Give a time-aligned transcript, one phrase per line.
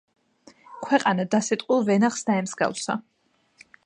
[0.85, 2.97] ქვეყანა დასეტყვილ ვენახს დაემსგავსა.